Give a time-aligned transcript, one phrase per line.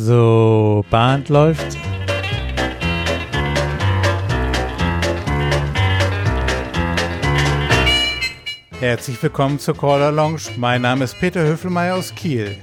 [0.00, 1.76] So, Band läuft.
[8.78, 10.42] Herzlich willkommen zur Caller Lounge.
[10.56, 12.56] Mein Name ist Peter Höfelmeier aus Kiel.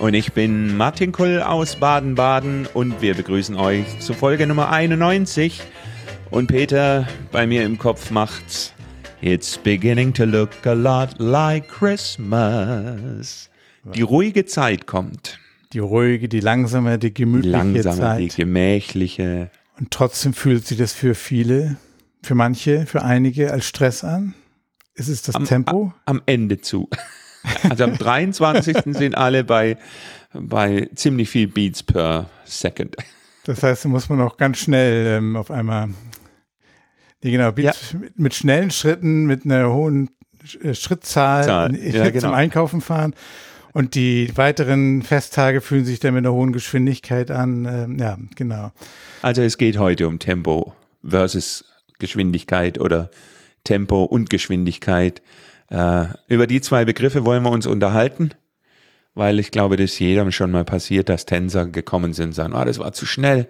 [0.00, 5.62] Und ich bin Martin Kull aus Baden-Baden und wir begrüßen euch zu Folge Nummer 91.
[6.32, 8.74] Und Peter bei mir im Kopf macht's
[9.20, 13.48] It's beginning to look a lot like Christmas.
[13.94, 15.38] Die ruhige Zeit kommt.
[15.72, 18.20] Die ruhige, die langsame, die gemütliche Langsame, Zeit.
[18.20, 19.50] die gemächliche.
[19.78, 21.76] Und trotzdem fühlt sich das für viele,
[22.22, 24.34] für manche, für einige als Stress an.
[24.94, 25.92] Ist es das am, Tempo?
[26.06, 26.88] Am Ende zu.
[27.70, 28.76] Also am 23.
[28.96, 29.78] sind alle bei,
[30.34, 32.96] bei ziemlich viel Beats per Second.
[33.44, 35.88] Das heißt, da muss man auch ganz schnell ähm, auf einmal,
[37.22, 37.98] nee, genau, Beats Ja.
[38.00, 40.10] mit, mit schnellen Schritten, mit einer hohen
[40.62, 42.32] äh, Schrittzahl Zahl, in- ja, zum genau.
[42.32, 43.14] Einkaufen fahren.
[43.72, 47.66] Und die weiteren Festtage fühlen sich dann mit einer hohen Geschwindigkeit an.
[47.66, 48.72] Ähm, ja, genau.
[49.22, 51.64] Also es geht heute um Tempo versus
[51.98, 53.10] Geschwindigkeit oder
[53.64, 55.22] Tempo und Geschwindigkeit.
[55.70, 58.30] Äh, über die zwei Begriffe wollen wir uns unterhalten,
[59.14, 62.64] weil ich glaube, dass jedem schon mal passiert, dass Tänzer gekommen sind und sagen, ah,
[62.64, 63.48] das war zu schnell.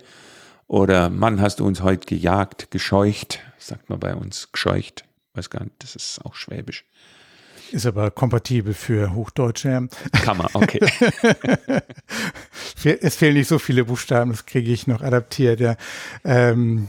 [0.66, 5.04] Oder Mann, hast du uns heute gejagt, gescheucht, sagt man bei uns, gescheucht.
[5.34, 6.84] Weiß gar nicht, das ist auch Schwäbisch.
[7.70, 9.88] Ist aber kompatibel für Hochdeutsche.
[10.12, 10.80] Kann man, okay.
[12.84, 15.58] Es fehlen nicht so viele Buchstaben, das kriege ich noch adaptiert.
[15.60, 15.76] Ja.
[16.24, 16.86] Ähm,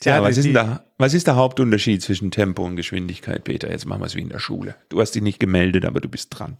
[0.00, 3.70] Tja, Ja, was, ist der, was ist der Hauptunterschied zwischen Tempo und Geschwindigkeit, Peter?
[3.70, 4.74] Jetzt machen wir es wie in der Schule.
[4.88, 6.56] Du hast dich nicht gemeldet, aber du bist dran.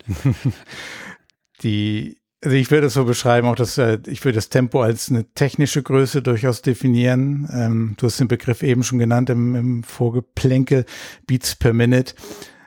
[1.63, 5.11] die, also ich würde es so beschreiben, auch dass äh, ich würde das Tempo als
[5.11, 7.49] eine technische Größe durchaus definieren.
[7.51, 10.85] Ähm, du hast den Begriff eben schon genannt im, im Vorgeplänkel,
[11.27, 12.15] Beats per Minute.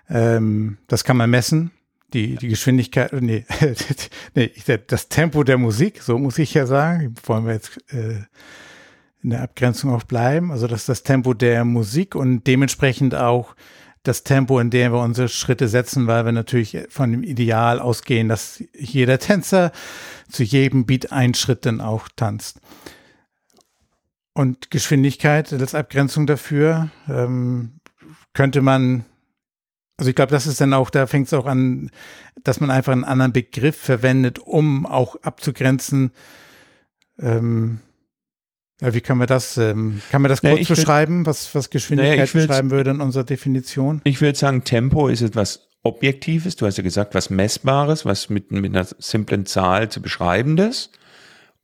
[0.09, 1.71] Ähm, das kann man messen.
[2.13, 3.43] Die, die Geschwindigkeit, nee,
[4.35, 8.21] nee, ich- das Tempo der Musik, so muss ich ja sagen, wollen wir jetzt äh,
[9.23, 10.51] in der Abgrenzung auch bleiben.
[10.51, 13.55] Also das ist das Tempo der Musik und dementsprechend auch
[14.03, 18.27] das Tempo, in dem wir unsere Schritte setzen, weil wir natürlich von dem Ideal ausgehen,
[18.27, 19.71] dass jeder Tänzer
[20.29, 22.59] zu jedem Beat einen Schritt dann auch tanzt.
[24.33, 27.79] Und Geschwindigkeit als Abgrenzung dafür ähm,
[28.33, 29.05] könnte man,
[29.97, 31.89] also ich glaube, das ist dann auch, da fängt es auch an,
[32.43, 36.11] dass man einfach einen anderen Begriff verwendet, um auch abzugrenzen,
[37.19, 37.79] ähm,
[38.81, 41.69] ja, wie kann man das, ähm, kann man das Naja, kurz würd- beschreiben, was, was
[41.69, 44.01] Geschwindigkeit Naja, beschreiben würde in unserer Definition?
[44.03, 46.55] Ich würde sagen, Tempo ist etwas Objektives.
[46.55, 50.89] Du hast ja gesagt, was Messbares, was mit, mit einer simplen Zahl zu beschreibendes.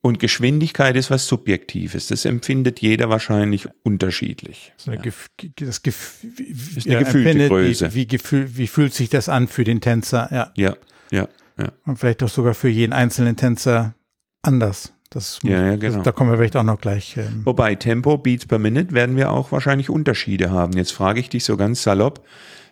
[0.02, 2.08] Und Geschwindigkeit ist was Subjektives.
[2.08, 4.72] Das empfindet jeder wahrscheinlich unterschiedlich.
[4.78, 5.28] So eine Gef
[5.58, 7.94] das Gef Ist eine gefühlte empfindet, Größe.
[7.94, 10.30] Wie, wie, gefühl, wie fühlt sich das an für den Tänzer?
[10.32, 10.52] Ja.
[10.56, 10.78] Ja,
[11.12, 11.28] ja,
[11.58, 11.72] ja.
[11.86, 13.94] Und vielleicht auch sogar für jeden einzelnen Tänzer
[14.42, 14.94] anders.
[15.10, 16.04] Das, Ja, ja, das genau.
[16.04, 17.18] Da kommen wir vielleicht auch noch gleich.
[17.18, 20.74] Ähm, Wobei Tempo, Beats per Minute werden wir auch wahrscheinlich Unterschiede haben.
[20.74, 22.26] Jetzt frage ich dich so ganz salopp,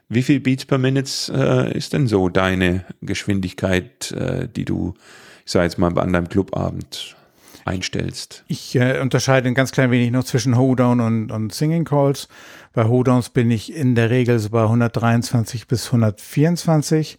[0.07, 4.93] wie viel Beats per Minute äh, ist denn so deine Geschwindigkeit, äh, die du,
[5.47, 7.15] ich sage jetzt mal, an deinem Clubabend
[7.63, 8.43] einstellst?
[8.49, 12.27] Ich äh, unterscheide ein ganz klein wenig noch zwischen Hoedown und, und Singing Calls.
[12.73, 17.17] Bei Hoedowns bin ich in der Regel so bei 123 bis 124.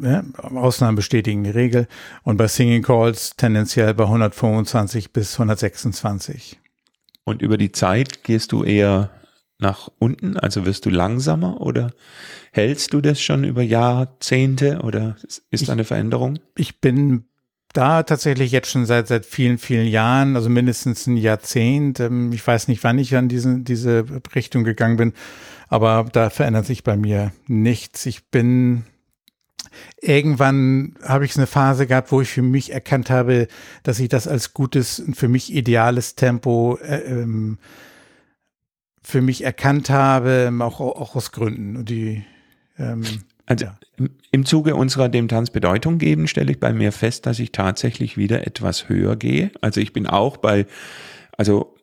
[0.00, 1.88] Ja, Ausnahmen bestätigen die Regel.
[2.22, 6.60] Und bei Singing Calls tendenziell bei 125 bis 126.
[7.24, 9.10] Und über die Zeit gehst du eher
[9.64, 11.90] nach unten, also wirst du langsamer oder
[12.52, 15.16] hältst du das schon über Jahrzehnte oder
[15.50, 16.38] ist da eine Veränderung?
[16.56, 17.24] Ich bin
[17.72, 21.98] da tatsächlich jetzt schon seit seit vielen vielen Jahren, also mindestens ein Jahrzehnt.
[21.98, 24.04] Ähm, Ich weiß nicht, wann ich an diese diese
[24.34, 25.12] Richtung gegangen bin,
[25.68, 28.06] aber da verändert sich bei mir nichts.
[28.06, 28.84] Ich bin
[30.00, 33.48] irgendwann habe ich eine Phase gehabt, wo ich für mich erkannt habe,
[33.82, 37.58] dass ich das als gutes, für mich ideales Tempo äh, ähm,
[39.04, 41.76] für mich erkannt habe, ähm, auch, auch aus Gründen.
[41.76, 42.24] Und die
[42.78, 43.02] ähm,
[43.46, 43.78] Also Ja.
[43.98, 47.52] im, im Zuge unserer dem Tanz Bedeutung geben, stelle ich bei mir fest, dass ich
[47.52, 49.50] tatsächlich wieder etwas höher gehe.
[49.60, 50.66] Also ich bin auch bei,
[51.36, 51.76] also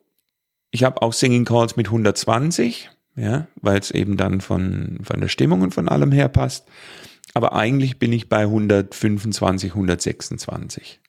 [0.72, 5.28] ich habe auch Singing Calls mit 120, ja, weil es eben dann von, von der
[5.28, 6.66] Stimmung und von allem her passt.
[7.34, 11.00] Aber eigentlich bin ich bei 125, 126.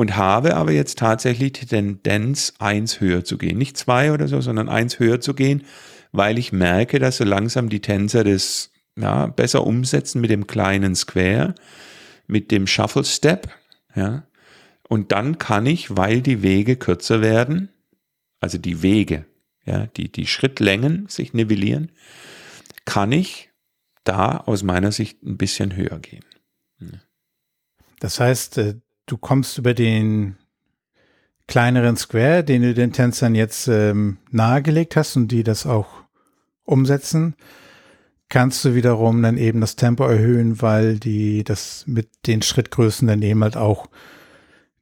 [0.00, 3.58] Und habe aber jetzt tatsächlich die Tendenz, eins höher zu gehen.
[3.58, 5.64] Nicht zwei oder so, sondern eins höher zu gehen,
[6.10, 10.94] weil ich merke, dass so langsam die Tänzer das ja, besser umsetzen mit dem kleinen
[10.94, 11.54] Square,
[12.26, 13.50] mit dem Shuffle Step,
[13.94, 14.26] ja.
[14.88, 17.68] Und dann kann ich, weil die Wege kürzer werden,
[18.40, 19.26] also die Wege,
[19.66, 21.92] ja, die, die Schrittlängen sich nivellieren,
[22.86, 23.50] kann ich
[24.04, 26.24] da aus meiner Sicht ein bisschen höher gehen.
[27.98, 28.76] Das heißt, äh,
[29.10, 30.36] du kommst über den
[31.46, 35.88] kleineren Square, den du den Tänzern jetzt ähm, nahegelegt hast und die das auch
[36.64, 37.34] umsetzen,
[38.28, 43.20] kannst du wiederum dann eben das Tempo erhöhen, weil die das mit den Schrittgrößen dann
[43.22, 43.88] eben halt auch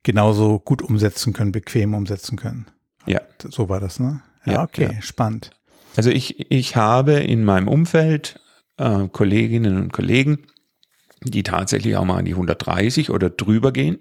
[0.02, 2.66] genauso gut umsetzen können, bequem umsetzen können.
[3.06, 3.22] Ja.
[3.48, 4.20] So war das, ne?
[4.44, 5.02] Ja, Ja, okay, ja.
[5.02, 5.50] spannend.
[5.96, 8.40] Also ich, ich habe in meinem Umfeld
[8.76, 10.46] äh, Kolleginnen und Kollegen,
[11.22, 13.98] die tatsächlich auch mal an die 130 oder drüber gehen.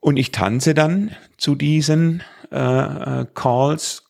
[0.00, 4.04] Und ich tanze dann zu diesen äh, äh, Calls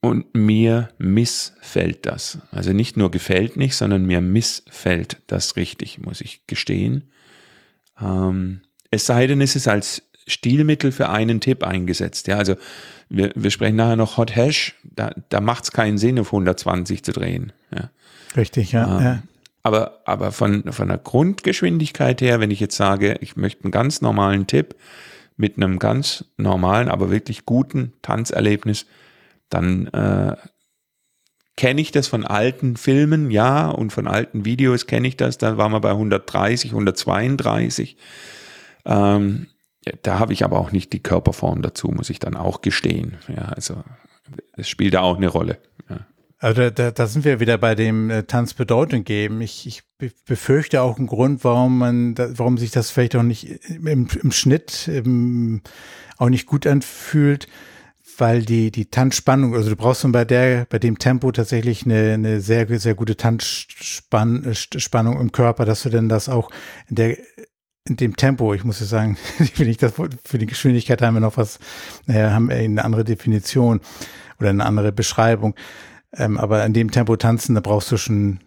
[0.00, 2.38] und mir missfällt das.
[2.52, 7.10] Also nicht nur gefällt nicht, sondern mir missfällt das richtig, muss ich gestehen.
[8.00, 12.28] Ähm, es sei denn, es ist als Stilmittel für einen Tipp eingesetzt.
[12.28, 12.54] Ja, also
[13.08, 17.02] wir, wir sprechen nachher noch Hot Hash, da, da macht es keinen Sinn, auf 120
[17.02, 17.52] zu drehen.
[17.74, 17.90] Ja.
[18.36, 18.86] Richtig, ja.
[18.86, 19.02] Ah.
[19.02, 19.22] ja.
[19.62, 24.00] Aber, aber von, von der Grundgeschwindigkeit her, wenn ich jetzt sage, ich möchte einen ganz
[24.00, 24.76] normalen Tipp
[25.36, 28.86] mit einem ganz normalen, aber wirklich guten Tanzerlebnis,
[29.50, 30.36] dann äh,
[31.56, 35.38] kenne ich das von alten Filmen, ja, und von alten Videos kenne ich das.
[35.38, 37.96] Da waren wir bei 130, 132.
[38.84, 39.48] Ähm,
[40.02, 43.16] da habe ich aber auch nicht die Körperform dazu, muss ich dann auch gestehen.
[43.28, 43.82] Ja, also
[44.56, 45.58] es spielt da auch eine Rolle.
[45.88, 46.06] Ja.
[46.40, 49.40] Also da, da, da sind wir wieder bei dem äh, Tanz Bedeutung geben.
[49.40, 53.66] Ich, ich be- befürchte auch einen Grund, warum man, warum sich das vielleicht auch nicht
[53.68, 55.62] im, im Schnitt im,
[56.16, 57.48] auch nicht gut anfühlt,
[58.18, 62.14] weil die die Tanzspannung, also du brauchst dann bei der bei dem Tempo tatsächlich eine,
[62.14, 64.44] eine sehr sehr gute Tanzspannung
[65.16, 66.50] äh, im Körper, dass du denn das auch
[66.88, 67.16] in der
[67.88, 69.16] in dem Tempo, ich muss ja sagen,
[69.80, 69.92] das
[70.24, 71.58] für die Geschwindigkeit haben wir noch was,
[72.06, 73.80] naja, haben wir eine andere Definition
[74.38, 75.54] oder eine andere Beschreibung.
[76.16, 78.40] Ähm, aber in dem Tempo tanzen, da brauchst du schon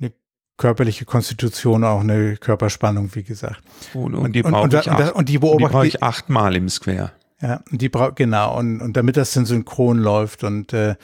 [0.00, 0.12] eine
[0.58, 3.62] körperliche Konstitution, auch eine Körperspannung, wie gesagt.
[3.94, 7.12] Und, und die brauche und- ich, acht- und die beobachte ich- achtmal im Square.
[7.40, 10.96] Ja, und die braucht, genau, und, und damit das dann synchron läuft und, äh,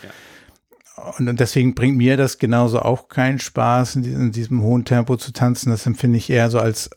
[1.18, 4.84] und, und deswegen bringt mir das genauso auch keinen Spaß, in diesem, in diesem hohen
[4.84, 5.70] Tempo zu tanzen.
[5.70, 6.90] Das empfinde ich eher so als,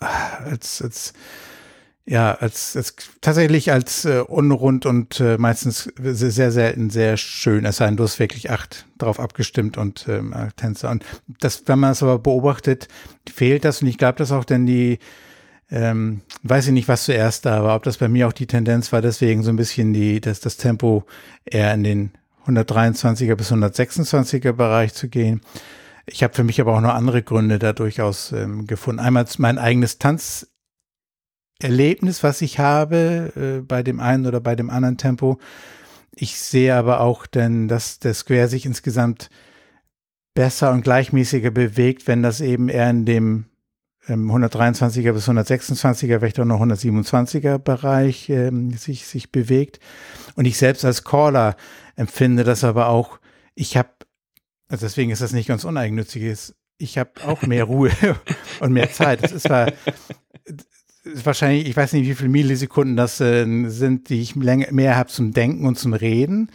[0.43, 1.13] als, als,
[2.09, 7.65] ja, als, als tatsächlich als äh, unrund und äh, meistens sehr, selten sehr schön.
[7.65, 10.89] Es sei denn, du hast wirklich acht drauf abgestimmt und ähm, äh, Tänzer.
[10.89, 11.05] Und
[11.39, 12.87] das, wenn man es aber beobachtet,
[13.31, 13.83] fehlt das.
[13.83, 14.97] Und ich glaube, dass auch dann die,
[15.69, 18.91] ähm, weiß ich nicht, was zuerst da war, ob das bei mir auch die Tendenz
[18.91, 21.03] war, deswegen so ein bisschen die, das, das Tempo
[21.45, 22.11] eher in den
[22.47, 25.41] 123er bis 126er Bereich zu gehen.
[26.07, 28.99] Ich habe für mich aber auch noch andere Gründe da durchaus ähm, gefunden.
[28.99, 29.99] Einmal mein eigenes
[31.59, 35.39] Tanzerlebnis, was ich habe äh, bei dem einen oder bei dem anderen Tempo.
[36.15, 39.29] Ich sehe aber auch denn, dass der Square sich insgesamt
[40.33, 43.45] besser und gleichmäßiger bewegt, wenn das eben eher in dem
[44.07, 49.81] ähm, 123er bis 126er, vielleicht auch noch 127er Bereich ähm, sich, sich bewegt.
[50.35, 51.57] Und ich selbst als Caller
[51.97, 53.19] empfinde das aber auch,
[53.53, 53.89] ich habe,
[54.69, 57.91] also deswegen ist das nicht ganz uneigennütziges, ich habe auch mehr Ruhe
[58.61, 59.21] und mehr Zeit.
[59.21, 59.73] Das ist zwar
[61.03, 65.09] wahrscheinlich, ich weiß nicht, wie viele Millisekunden das äh, sind, die ich länger, mehr habe
[65.09, 66.51] zum Denken und zum Reden,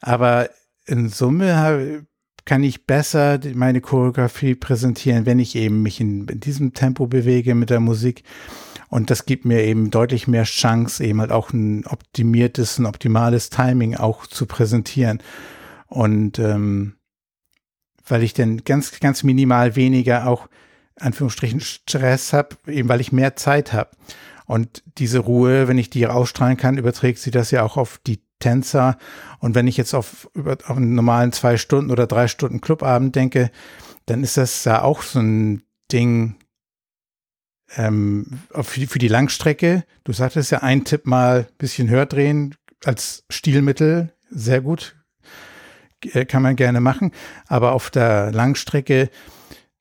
[0.00, 0.50] aber
[0.86, 2.06] in Summe habe
[2.44, 7.54] kann ich besser meine Choreografie präsentieren, wenn ich eben mich in, in diesem Tempo bewege
[7.54, 8.24] mit der Musik.
[8.88, 13.50] Und das gibt mir eben deutlich mehr Chance, eben halt auch ein optimiertes, ein optimales
[13.50, 15.22] Timing auch zu präsentieren.
[15.86, 16.94] Und ähm,
[18.04, 20.48] weil ich dann ganz, ganz minimal weniger auch
[20.96, 23.90] Anführungsstrichen Stress habe, eben weil ich mehr Zeit habe.
[24.46, 28.20] Und diese Ruhe, wenn ich die ausstrahlen kann, überträgt sie das ja auch auf die
[28.40, 28.98] Tänzer.
[29.38, 33.14] Und wenn ich jetzt auf, über, auf einen normalen zwei Stunden oder drei Stunden Clubabend
[33.14, 33.50] denke,
[34.06, 36.36] dann ist das ja auch so ein Ding
[37.76, 39.84] ähm, für, die, für die Langstrecke.
[40.04, 44.96] Du sagtest ja, ein Tipp mal ein bisschen höher drehen als Stilmittel, sehr gut,
[46.12, 47.12] äh, kann man gerne machen.
[47.46, 49.10] Aber auf der Langstrecke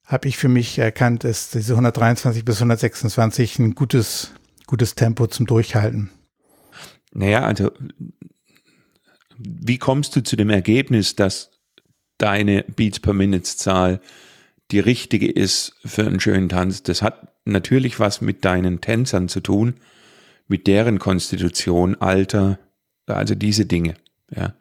[0.10, 4.32] habe ich für mich erkannt, ist diese 123 bis 126 ein gutes,
[4.66, 6.10] gutes Tempo zum Durchhalten.
[7.14, 7.72] Naja, also
[9.38, 11.52] wie kommst du zu dem Ergebnis, dass
[12.18, 14.02] deine Beats per Minute Zahl
[14.72, 16.82] die richtige ist für einen schönen Tanz?
[16.82, 19.76] Das hat natürlich was mit deinen Tänzern zu tun,
[20.48, 22.58] mit deren Konstitution, Alter,
[23.06, 23.94] also diese Dinge.
[24.36, 24.56] Ja.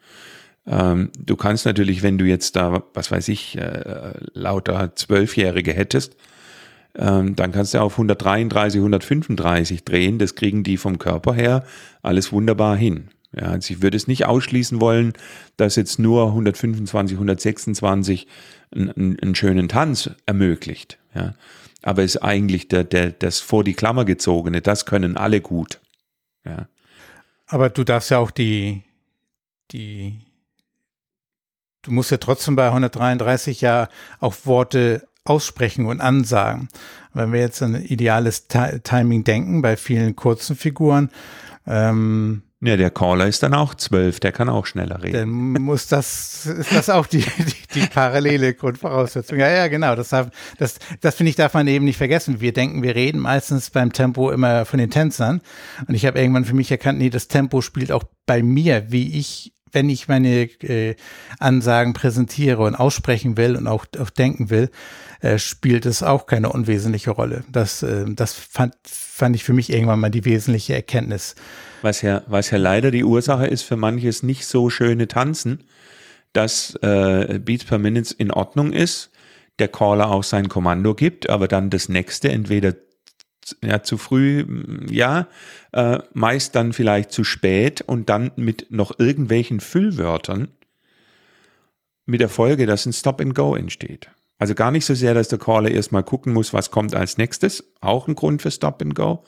[0.69, 6.17] Ähm, du kannst natürlich, wenn du jetzt da, was weiß ich, äh, lauter Zwölfjährige hättest,
[6.95, 10.19] ähm, dann kannst du auf 133, 135 drehen.
[10.19, 11.65] Das kriegen die vom Körper her
[12.03, 13.09] alles wunderbar hin.
[13.33, 15.13] Ja, also ich würde es nicht ausschließen wollen,
[15.57, 18.27] dass jetzt nur 125, 126
[18.75, 20.99] einen, schönen Tanz ermöglicht.
[21.15, 21.35] Ja.
[21.83, 25.81] aber ist eigentlich der, der, das vor die Klammer gezogene, das können alle gut.
[26.45, 26.69] Ja.
[27.47, 28.83] Aber du darfst ja auch die,
[29.73, 30.21] die,
[31.89, 33.89] du musst ja trotzdem bei 133 ja
[34.21, 36.69] auch Worte aussprechen und ansagen.
[37.15, 41.11] Wenn wir jetzt an ideales Timing denken, bei vielen kurzen Figuren,
[41.67, 45.55] ähm, ja, der Caller ist dann auch zwölf, der kann auch schneller reden.
[45.55, 49.39] Dann muss das, ist das auch die, die, die parallele Grundvoraussetzung.
[49.39, 49.95] Ja, ja, genau.
[49.95, 52.41] Das, das, das finde ich, darf man eben nicht vergessen.
[52.41, 55.41] Wir denken, wir reden meistens beim Tempo immer von den Tänzern.
[55.87, 59.17] Und ich habe irgendwann für mich erkannt, nee, das Tempo spielt auch bei mir, wie
[59.17, 60.97] ich wenn ich meine äh,
[61.39, 64.71] Ansagen präsentiere und aussprechen will und auch, auch denken will,
[65.21, 67.45] äh, spielt es auch keine unwesentliche Rolle.
[67.51, 71.35] Das, äh, das fand, fand ich für mich irgendwann mal die wesentliche Erkenntnis.
[71.83, 75.65] Was ja, was ja leider die Ursache ist für manches nicht so schöne Tanzen,
[76.33, 79.11] dass äh, Beats per Minute in Ordnung ist,
[79.59, 82.75] der Caller auch sein Kommando gibt, aber dann das nächste entweder
[83.63, 84.45] ja, zu früh,
[84.91, 85.29] ja,
[85.73, 90.49] äh, meist dann vielleicht zu spät und dann mit noch irgendwelchen Füllwörtern
[92.07, 94.11] mit der Folge, dass ein Stop and Go entsteht.
[94.39, 97.65] Also gar nicht so sehr, dass der Caller erstmal gucken muss, was kommt als nächstes,
[97.81, 99.25] auch ein Grund für Stop and Go,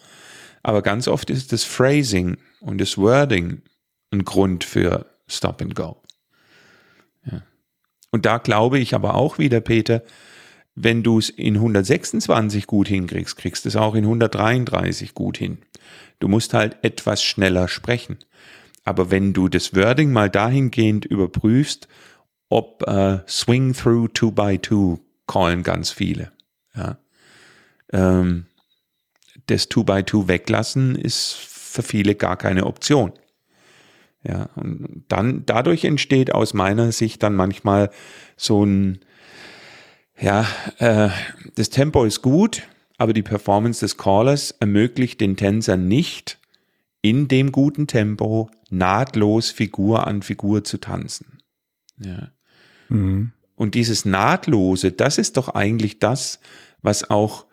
[0.62, 3.62] aber ganz oft ist das Phrasing und das Wording
[4.12, 6.02] ein Grund für Stop and Go.
[7.24, 7.42] Ja.
[8.10, 10.02] Und da glaube ich aber auch wieder, Peter,
[10.74, 15.58] wenn du es in 126 gut hinkriegst, kriegst du es auch in 133 gut hin.
[16.18, 18.18] Du musst halt etwas schneller sprechen.
[18.84, 21.88] Aber wenn du das Wording mal dahingehend überprüfst,
[22.48, 26.32] ob äh, Swing Through Two by Two callen ganz viele.
[26.74, 26.98] Ja.
[27.92, 28.46] Ähm,
[29.46, 33.12] das Two by Two weglassen ist für viele gar keine Option.
[34.22, 37.90] Ja, und dann dadurch entsteht aus meiner Sicht dann manchmal
[38.36, 39.00] so ein
[40.20, 40.46] ja,
[40.78, 41.10] äh,
[41.54, 42.62] das Tempo ist gut,
[42.98, 46.38] aber die Performance des Callers ermöglicht den Tänzer nicht,
[47.02, 51.38] in dem guten Tempo nahtlos Figur an Figur zu tanzen.
[51.98, 52.30] Ja.
[52.88, 53.32] Mhm.
[53.56, 56.40] Und dieses Nahtlose, das ist doch eigentlich das,
[56.82, 57.46] was auch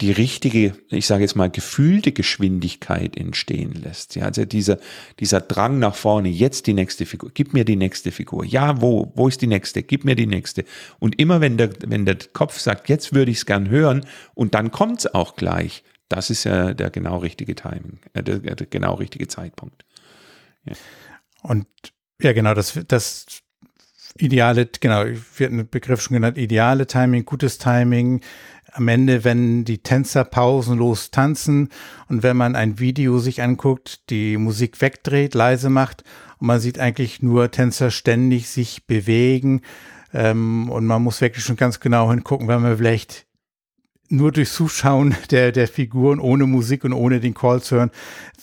[0.00, 4.14] die richtige, ich sage jetzt mal, gefühlte Geschwindigkeit entstehen lässt.
[4.14, 4.78] Ja, also dieser,
[5.18, 8.44] dieser Drang nach vorne, jetzt die nächste Figur, gib mir die nächste Figur.
[8.44, 9.82] Ja, wo, wo ist die nächste?
[9.82, 10.64] Gib mir die nächste.
[11.00, 14.54] Und immer wenn der, wenn der Kopf sagt, jetzt würde ich es gern hören, und
[14.54, 18.66] dann kommt es auch gleich, das ist ja der genau richtige Timing, äh, der, der
[18.68, 19.84] genau richtige Zeitpunkt.
[20.64, 20.74] Ja.
[21.42, 21.66] Und
[22.22, 23.26] ja, genau, das, das
[24.16, 25.04] ideale, genau,
[25.36, 28.20] wird ein Begriff schon genannt, ideale Timing, gutes Timing,
[28.72, 31.68] am Ende, wenn die Tänzer pausenlos tanzen
[32.08, 36.04] und wenn man ein Video sich anguckt, die Musik wegdreht, leise macht
[36.38, 39.62] und man sieht eigentlich nur Tänzer ständig sich bewegen
[40.12, 43.26] ähm, und man muss wirklich schon ganz genau hingucken, wenn man vielleicht
[44.10, 47.90] nur durch Zuschauen der, der Figuren ohne Musik und ohne den Call zu hören,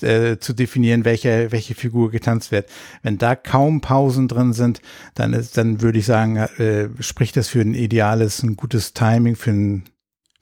[0.01, 2.69] äh, zu definieren, welche, welche Figur getanzt wird.
[3.01, 4.81] Wenn da kaum Pausen drin sind,
[5.15, 9.35] dann ist, dann würde ich sagen, äh, spricht das für ein ideales, ein gutes Timing,
[9.35, 9.83] für ein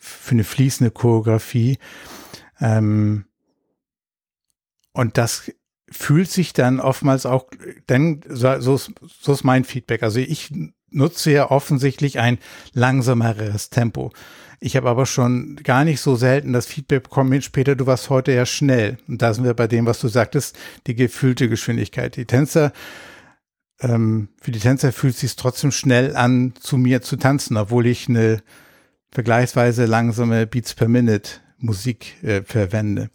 [0.04, 1.78] für eine fließende Choreografie.
[2.60, 3.26] Ähm,
[4.92, 5.52] und das
[5.90, 7.46] fühlt sich dann oftmals auch,
[7.88, 8.92] denn so, ist,
[9.22, 10.04] so ist mein Feedback.
[10.04, 10.52] Also ich
[10.90, 12.38] nutze ja offensichtlich ein
[12.74, 14.12] langsameres Tempo.
[14.60, 18.32] Ich habe aber schon gar nicht so selten das Feedback bekommen, Peter, du warst heute
[18.32, 18.98] ja schnell.
[19.08, 20.58] Und da sind wir bei dem, was du sagtest,
[20.88, 22.16] die gefühlte Geschwindigkeit.
[22.16, 22.72] Die Tänzer,
[23.80, 27.88] ähm, für die Tänzer fühlt es sich trotzdem schnell an, zu mir zu tanzen, obwohl
[27.88, 28.42] ich eine
[29.14, 31.30] vergleichsweise langsame Beats per Minute
[31.60, 33.10] Musik äh, verwende.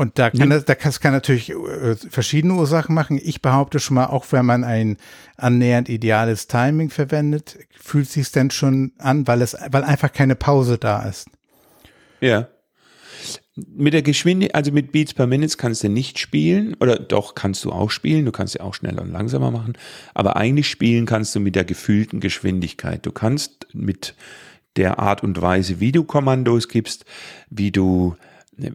[0.00, 3.20] Und da kann, das, das kann natürlich äh, verschiedene Ursachen machen.
[3.22, 4.96] Ich behaupte schon mal, auch wenn man ein
[5.36, 10.78] annähernd ideales Timing verwendet, fühlt sich denn schon an, weil es, weil einfach keine Pause
[10.78, 11.28] da ist.
[12.20, 12.48] Ja.
[13.56, 17.62] Mit der Geschwindigkeit, also mit Beats per Minute kannst du nicht spielen, oder doch kannst
[17.66, 19.74] du auch spielen, du kannst ja auch schneller und langsamer machen,
[20.14, 23.04] aber eigentlich spielen kannst du mit der gefühlten Geschwindigkeit.
[23.04, 24.14] Du kannst mit
[24.76, 27.04] der Art und Weise, wie du Kommandos gibst,
[27.48, 28.16] wie du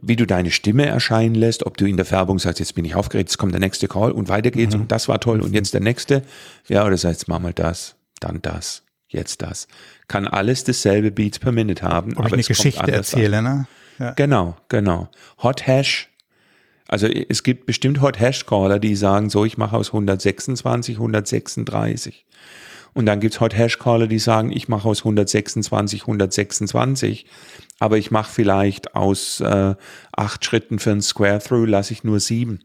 [0.02, 2.96] wie du deine Stimme erscheinen lässt, ob du in der Färbung sagst, jetzt bin ich
[2.96, 4.82] aufgeregt, jetzt kommt der nächste Call und weiter geht's mhm.
[4.82, 6.24] und das war toll und jetzt der nächste.
[6.68, 9.68] Ja, oder sagst, mach mal das, dann das, jetzt das.
[10.08, 12.14] Kann alles dasselbe Beats per Minute haben.
[12.14, 13.68] Ob aber ich eine Geschichte erzähle, ne?
[14.00, 14.12] Ja.
[14.12, 15.10] Genau, genau.
[15.42, 16.10] Hot Hash.
[16.88, 22.26] Also es gibt bestimmt Hot Hash Caller, die sagen, so, ich mache aus 126 136.
[22.96, 27.26] Und dann gibt's Hot Hash Caller, die sagen, ich mache aus 126 126,
[27.78, 29.76] aber ich mache vielleicht aus äh,
[30.14, 32.64] acht Schritten für ein Square Through, lasse ich nur sieben.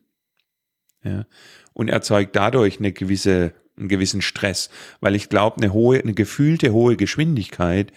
[1.02, 1.26] Ja.
[1.72, 4.70] Und erzeugt dadurch eine gewisse, einen gewissen Stress,
[5.00, 7.92] weil ich glaube, eine hohe, eine gefühlte hohe Geschwindigkeit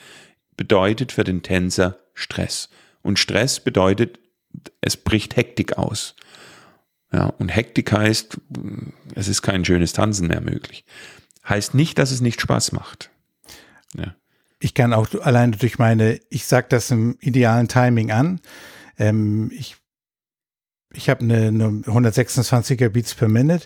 [0.57, 2.69] bedeutet für den Tänzer Stress.
[3.03, 4.19] Und Stress bedeutet,
[4.81, 6.15] es bricht Hektik aus.
[7.11, 8.39] Ja, und Hektik heißt,
[9.13, 10.83] es ist kein schönes Tanzen mehr möglich.
[11.47, 13.09] Heißt nicht, dass es nicht Spaß macht.
[13.95, 14.15] Ja.
[14.59, 18.39] Ich kann auch alleine durch meine, ich sage das im idealen Timing an.
[18.97, 19.77] Ähm, ich
[20.95, 23.65] ich habe eine, eine 126er Beats per Minute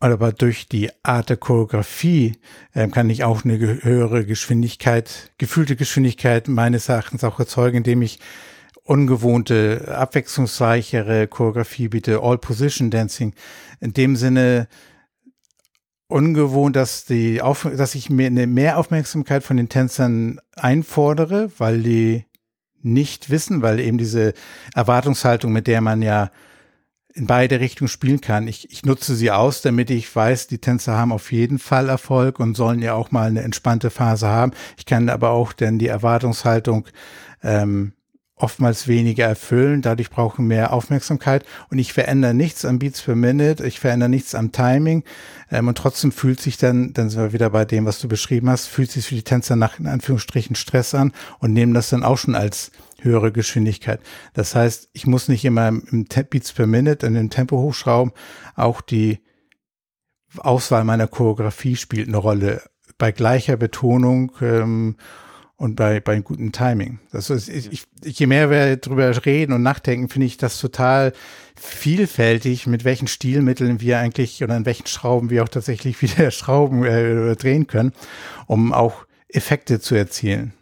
[0.00, 2.38] aber durch die Art der Choreografie
[2.72, 8.18] äh, kann ich auch eine höhere Geschwindigkeit, gefühlte Geschwindigkeit meines Erachtens auch erzeugen, indem ich
[8.82, 13.34] ungewohnte, abwechslungsreichere Choreografie biete, All-Position Dancing.
[13.80, 14.68] In dem Sinne
[16.10, 21.82] ungewohnt, dass die, Auf dass ich mir eine mehr Aufmerksamkeit von den Tänzern einfordere, weil
[21.82, 22.24] die
[22.82, 24.32] nicht wissen, weil eben diese
[24.74, 26.30] Erwartungshaltung, mit der man ja
[27.12, 28.46] in beide Richtungen spielen kann.
[28.46, 32.38] Ich, ich nutze sie aus, damit ich weiß, die Tänzer haben auf jeden Fall Erfolg
[32.38, 34.52] und sollen ja auch mal eine entspannte Phase haben.
[34.78, 36.86] Ich kann aber auch denn die Erwartungshaltung
[37.42, 37.92] ähm,
[38.40, 39.82] oftmals weniger erfüllen.
[39.82, 44.34] Dadurch brauchen mehr Aufmerksamkeit und ich verändere nichts am Beats per Minute, ich verändere nichts
[44.34, 45.04] am Timing
[45.50, 48.50] ähm, und trotzdem fühlt sich dann, dann sind wir wieder bei dem, was du beschrieben
[48.50, 52.02] hast, fühlt sich für die Tänzer nach in Anführungsstrichen Stress an und nehmen das dann
[52.02, 52.70] auch schon als
[53.00, 54.00] höhere Geschwindigkeit.
[54.34, 58.12] Das heißt, ich muss nicht immer im Beats per Minute in dem Tempo hochschrauben.
[58.56, 59.20] Auch die
[60.38, 62.62] Auswahl meiner Choreografie spielt eine Rolle
[62.98, 64.96] bei gleicher Betonung ähm,
[65.60, 67.00] und bei, bei gutem Timing.
[67.12, 71.12] Das ist, ich, je mehr wir drüber reden und nachdenken, finde ich das total
[71.54, 76.82] vielfältig, mit welchen Stilmitteln wir eigentlich oder an welchen Schrauben wir auch tatsächlich wieder schrauben
[76.84, 77.92] äh, drehen können,
[78.46, 80.54] um auch Effekte zu erzielen.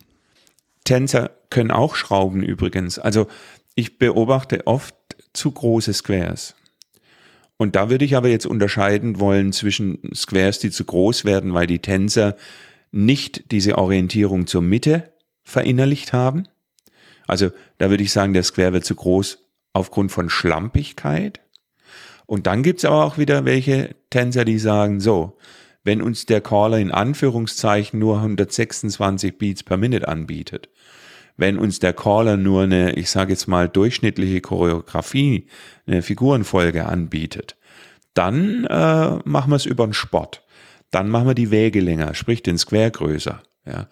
[0.83, 2.99] Tänzer können auch schrauben übrigens.
[2.99, 3.29] Also
[3.77, 4.97] ich beobachte oft
[5.33, 6.57] zu große Squares.
[7.57, 11.69] Und da würde ich aber jetzt unterscheiden wollen zwischen Squares, die zu groß werden, weil
[11.69, 12.37] die Tänzer
[12.91, 16.45] nicht diese Orientierung zur Mitte verinnerlicht haben.
[17.27, 19.39] Also da würde ich sagen, der Square wird zu groß
[19.73, 21.41] aufgrund von Schlampigkeit.
[22.27, 25.39] Und dann gibt's aber auch wieder welche Tänzer, die sagen, so,
[25.85, 30.69] wenn uns der Caller in Anführungszeichen nur 126 Beats per Minute anbietet,
[31.39, 35.47] wenn uns der Caller nur eine, ich sage jetzt mal, durchschnittliche Choreografie,
[35.87, 37.57] eine Figurenfolge anbietet,
[38.13, 40.43] dann äh, machen wir es über den Sport.
[40.91, 43.43] Dann machen wir die Wege länger, sprich den Square größer.
[43.67, 43.89] Ja.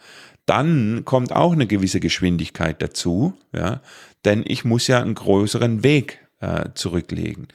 [0.46, 3.80] Dann kommt auch eine gewisse Geschwindigkeit dazu, ja,
[4.24, 7.48] denn ich muss ja einen größeren Weg äh, zurücklegen.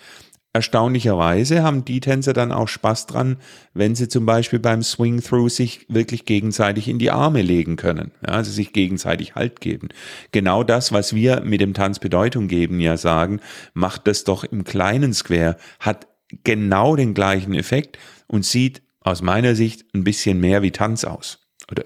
[0.54, 3.38] Erstaunlicherweise haben die Tänzer dann auch Spaß dran,
[3.74, 8.12] wenn sie zum Beispiel beim Swing Through sich wirklich gegenseitig in die Arme legen können,
[8.28, 9.88] ja, also sich gegenseitig Halt geben.
[10.34, 13.40] Genau das, was wir mit dem Tanz Bedeutung geben, ja sagen,
[13.74, 16.08] macht das doch im kleinen Square, hat
[16.44, 21.40] genau den gleichen Effekt und sieht aus meiner Sicht ein bisschen mehr wie Tanz aus.
[21.72, 21.84] Oder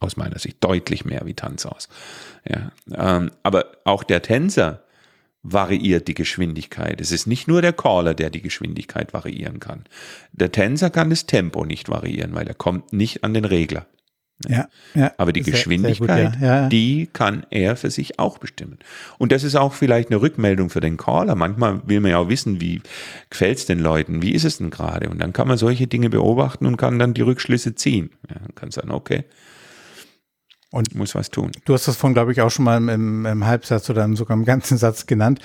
[0.00, 1.88] aus meiner Sicht deutlich mehr wie Tanz aus.
[2.48, 4.82] Ja, ähm, aber auch der Tänzer
[5.42, 7.00] variiert die Geschwindigkeit.
[7.00, 9.84] Es ist nicht nur der Caller, der die Geschwindigkeit variieren kann.
[10.32, 13.86] Der Tänzer kann das Tempo nicht variieren, weil er kommt nicht an den Regler.
[14.48, 15.12] Ja, ja.
[15.18, 16.62] Aber die sehr, Geschwindigkeit, sehr gut, ja.
[16.62, 18.78] Ja, die kann er für sich auch bestimmen.
[19.18, 21.34] Und das ist auch vielleicht eine Rückmeldung für den Caller.
[21.34, 22.80] Manchmal will man ja auch wissen, wie
[23.30, 25.10] gefällt es den Leuten, wie ist es denn gerade?
[25.10, 28.10] Und dann kann man solche Dinge beobachten und kann dann die Rückschlüsse ziehen.
[28.28, 29.24] Ja, kann sagen, okay,
[30.72, 31.52] und muss was tun.
[31.66, 34.44] Du hast das von, glaube ich, auch schon mal im, im, Halbsatz oder sogar im
[34.44, 35.38] ganzen Satz genannt.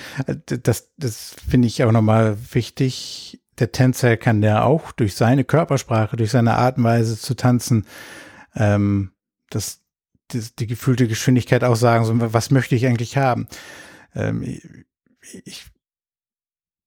[0.45, 3.39] Das, das finde ich auch nochmal wichtig.
[3.60, 7.86] Der Tänzer kann ja auch durch seine Körpersprache, durch seine Art und Weise zu tanzen,
[8.58, 9.12] ähm,
[9.50, 9.82] das,
[10.32, 13.48] die, die gefühlte Geschwindigkeit auch sagen, so, was möchte ich eigentlich haben?
[14.15, 14.60] Ähm,
[15.46, 15.65] ich,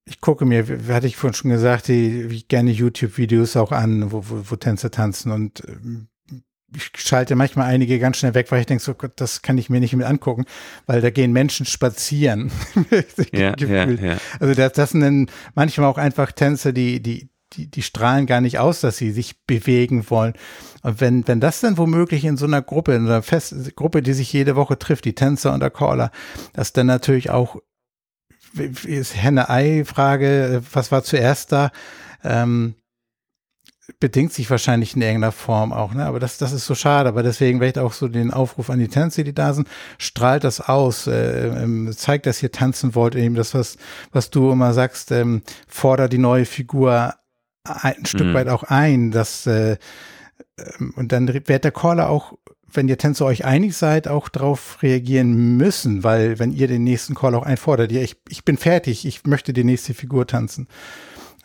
[0.04, 4.24] ich gucke mir, hatte ich vorhin schon gesagt, die, ich gerne YouTube-Videos auch an, wo,
[4.28, 6.08] wo, wo Tänzer tanzen und ähm,
[6.74, 9.70] ich schalte manchmal einige ganz schnell weg, weil ich denke, so Gott, das kann ich
[9.70, 10.44] mir nicht mehr angucken,
[10.86, 12.52] weil da gehen Menschen spazieren.
[13.32, 14.18] ja, ja, ja.
[14.38, 18.40] Also das, das sind dann manchmal auch einfach Tänzer, die, die, die, die strahlen gar
[18.40, 20.34] nicht aus, dass sie sich bewegen wollen.
[20.82, 24.12] Und wenn, wenn das dann womöglich in so einer Gruppe, in einer Fest Gruppe, die
[24.12, 26.10] sich jede Woche trifft, die Tänzer und der Caller,
[26.52, 27.56] das dann natürlich auch
[28.84, 31.70] ist Henne-Ei-Frage, was war zuerst da?
[32.24, 32.74] Ähm,
[33.98, 36.04] bedingt sich wahrscheinlich in irgendeiner Form auch, ne?
[36.04, 37.08] Aber das, das ist so schade.
[37.08, 40.60] Aber deswegen vielleicht auch so den Aufruf an die Tänzer, die da sind, strahlt das
[40.60, 43.76] aus, äh, ähm, zeigt, dass ihr tanzen wollt, eben das, was,
[44.12, 47.14] was du immer sagst, ähm, fordert die neue Figur
[47.64, 48.34] ein Stück mhm.
[48.34, 49.76] weit auch ein, dass äh,
[50.78, 52.34] ähm, und dann wird der Caller auch,
[52.72, 57.14] wenn ihr Tänzer euch einig seid, auch darauf reagieren müssen, weil wenn ihr den nächsten
[57.14, 60.68] Call auch einfordert, ja, ich, ich bin fertig, ich möchte die nächste Figur tanzen.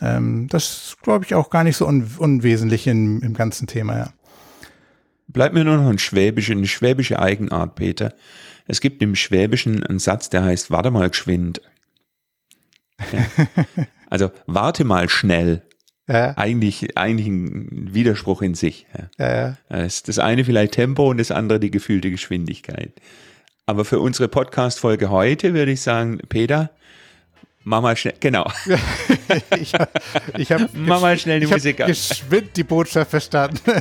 [0.00, 3.98] Ähm, das ist, glaube ich, auch gar nicht so un unwesentlich in, im ganzen Thema,
[3.98, 4.12] ja.
[5.28, 8.14] Bleibt mir nur noch ein schwäbische, eine schwäbische Eigenart, Peter.
[8.68, 11.60] Es gibt im Schwäbischen einen Satz, der heißt, warte mal geschwind.
[13.12, 13.26] Ja.
[14.08, 15.65] Also, warte mal schnell.
[16.08, 16.36] Ja.
[16.36, 18.86] Eigentlich, eigentlich ein Widerspruch in sich.
[19.18, 19.26] Ja.
[19.26, 22.92] Ja, das, das eine vielleicht Tempo und das andere die gefühlte Geschwindigkeit.
[23.66, 26.70] Aber für unsere Podcast-Folge heute würde ich sagen, Peter,
[27.64, 28.48] mach mal schnell, genau.
[29.58, 29.90] ich habe
[30.38, 31.88] ich hab mach mal schnell die ich Musik an.
[31.88, 33.58] geschwind die Botschaft verstanden.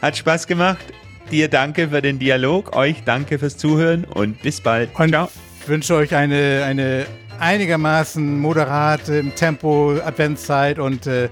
[0.00, 0.84] Hat Spaß gemacht.
[1.30, 4.88] Dir danke für den Dialog, euch danke fürs Zuhören und bis bald.
[4.98, 5.28] Und Ciao.
[5.60, 7.06] Ich wünsche euch eine, eine
[7.40, 11.28] einigermaßen moderate Tempo Adventszeit und äh,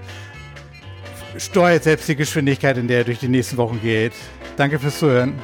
[1.37, 4.13] steuert selbst die Geschwindigkeit, in der ihr durch die nächsten Wochen geht.
[4.57, 5.35] Danke fürs Zuhören.